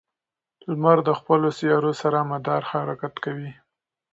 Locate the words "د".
1.07-1.09